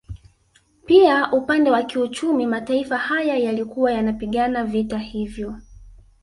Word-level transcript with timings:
Pia 0.85 1.31
upande 1.31 1.71
wa 1.71 1.83
kiuchumi 1.83 2.45
mataifa 2.47 2.97
haya 2.97 3.37
yalikuwa 3.37 3.91
yanapigana 3.91 4.63
vita 4.63 4.97
hivyo 4.97 5.57